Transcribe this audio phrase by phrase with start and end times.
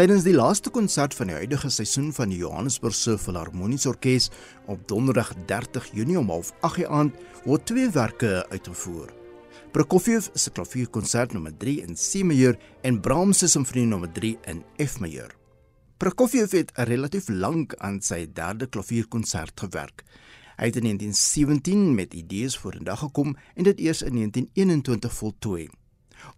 [0.00, 4.30] Tydens die laaste konsert van die huidige seisoen van die Johannesburgse Filharmoniese Orkees
[4.72, 9.10] op Donderdag 30 Junie om 08:30 aand word twee werke uitgevoer.
[9.76, 14.62] Prokofiev se klavierkonsert nommer 3 in C majeur en Brahms se simfonie nommer 3 in
[14.86, 15.36] F majeur.
[15.98, 20.04] Prokofiev het relatief lank aan sy derde klavierkonsert gewerk.
[20.56, 25.68] Hy het in 1917 met idees vorendag gekom en dit eers in 1921 voltooi.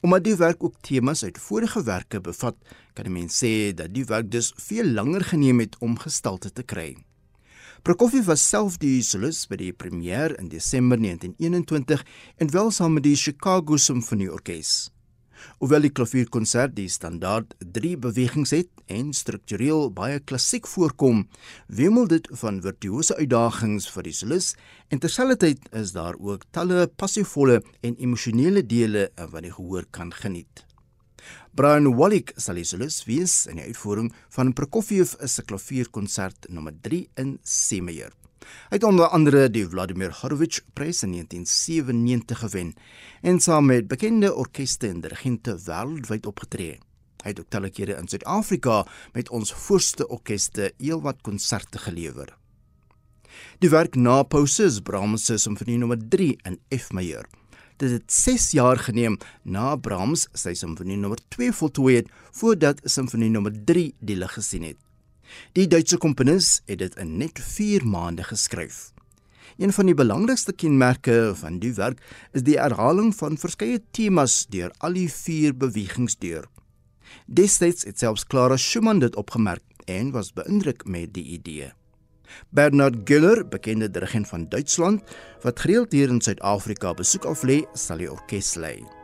[0.00, 2.56] Omdat die werk ook temas uit vorige werke bevat,
[2.94, 6.62] kan die mens sê dat die werk dus veel langer geneem het om gestalte te
[6.62, 6.96] kry.
[7.82, 12.04] Prokofiev was self die solis by die premier in Desember 1921
[12.38, 14.91] en wel saam met die Chicago Symphony Orkees.
[15.60, 21.26] Hoewel die klavierkonsert die standaard 3 bewegings het en struktureel baie klassiek voorkom,
[21.68, 24.52] wemel dit van virtuose uitdagings vir die solis
[24.90, 30.66] en terselfdertyd is daar ook talle passievolle en emosionele dele wat die gehoor kan geniet.
[31.52, 37.04] Brian Wallick sal die solis wees in die uitvoering van Prokofiev se klavierkonsert nommer 3
[37.20, 38.21] in C majeur.
[38.70, 42.74] Hy het onder andere die Vladimir Horowitz Prys in 1997 gewen
[43.22, 46.78] en saam met bekende orkeste en dirigente wêreldwyd opgetree.
[47.22, 48.82] Hy het ook talle kere in Suid-Afrika
[49.14, 52.34] met ons voorste orkeste heelwat konserte gelewer.
[53.62, 57.28] Die werk na Pause is Brahms se Simfonie nommer 3 in F majeur.
[57.80, 63.30] Dit het 6 jaar geneem na Brahms sy Simfonie nommer 2 voltooi het voordat Simfonie
[63.30, 64.78] nommer 3 die lig gesien het.
[65.52, 68.92] Die Duitse komponis het dit in net 4 maande geskryf.
[69.58, 72.00] Een van die belangrikste kenmerke van die werk
[72.32, 76.48] is die herhaling van verskeie temas deur al die 4 bewegings deur.
[77.26, 81.72] Destyds het selfs Clara Schumann dit opgemerk en was beïndruk met die idee.
[82.48, 85.02] Bernard Güller, bekende dirigent van Duitsland,
[85.42, 89.01] wat gereeld hier in Suid-Afrika besoek aflê, sal die orkes lei.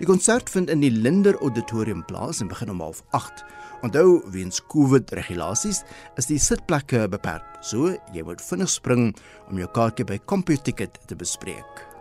[0.00, 3.44] Die konsert vind in die Linder Auditorium plaas en begin om 08:30.
[3.82, 5.82] Onthou, weens COVID regulasies
[6.16, 7.46] is die sitplekke beperk.
[7.60, 9.08] So, jy moet vinnig spring
[9.50, 11.91] om jou kaartjie by CompuTicket te bespreek.